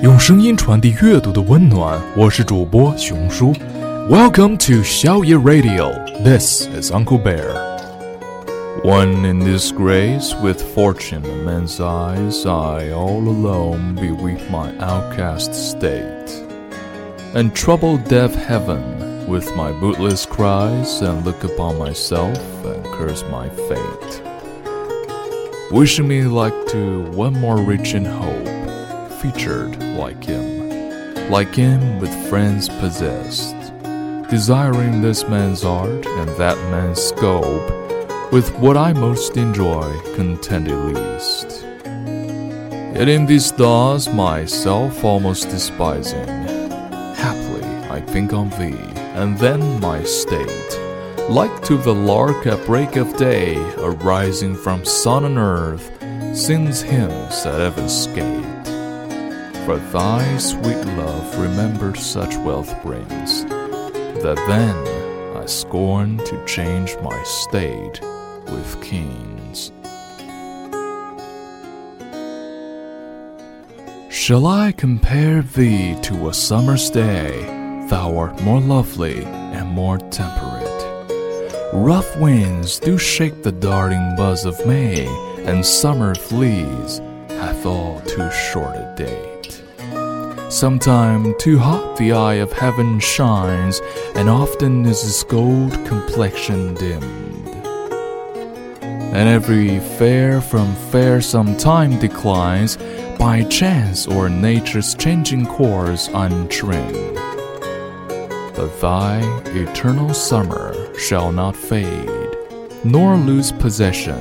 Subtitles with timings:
[0.00, 2.00] 用声音传递阅读的温暖。
[2.16, 3.52] 我是主播熊叔
[4.08, 5.90] ，Welcome to Xiaoye Radio.
[6.22, 7.52] This is Uncle Bear.
[8.84, 16.46] One in disgrace, with fortune in man's eyes, I all alone beweep my outcast state,
[17.34, 23.48] and trouble deaf heaven with my bootless cries, and look upon myself and curse my
[23.48, 24.22] fate,
[25.72, 28.57] wishing me like to one more rich in hope
[29.20, 33.56] featured like him, like him with friends possessed,
[34.30, 41.64] desiring this man's art and that man's scope, with what I most enjoy contented least.
[42.94, 46.28] Yet in these thoughts myself almost despising,
[47.14, 48.78] haply I think on thee,
[49.14, 50.78] and then my state,
[51.28, 55.90] like to the lark at break of day, arising from sun and earth,
[56.36, 58.57] sings hymns at heaven's gate.
[59.68, 67.22] For thy sweet love remember such wealth brings, that then I scorn to change my
[67.22, 68.00] state
[68.46, 69.70] with kings.
[74.08, 77.42] Shall I compare thee to a summer's day?
[77.90, 81.12] Thou art more lovely and more temperate.
[81.74, 85.06] Rough winds do shake the darting buzz of May,
[85.44, 87.02] and summer flees
[87.38, 89.62] hath all too short a date.
[90.50, 93.80] Sometime too hot the eye of heaven shines,
[94.14, 97.48] and often is its gold complexion dimmed.
[98.82, 102.78] And every fair from fair sometime declines,
[103.18, 107.16] by chance or nature's changing course untrimmed.
[108.56, 112.36] But thy eternal summer shall not fade,
[112.84, 114.18] nor lose possession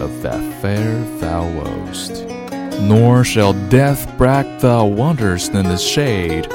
[0.00, 2.31] of that fair thou wast.
[2.80, 6.46] Nor shall death brag thou wanderest in the shade,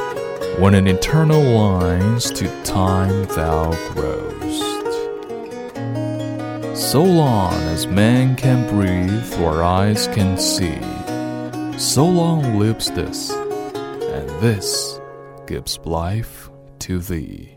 [0.60, 4.64] when in eternal lines to time thou growest.
[6.76, 10.80] So long as man can breathe or eyes can see,
[11.78, 15.00] so long lives this, and this
[15.46, 16.50] gives life
[16.80, 17.57] to thee.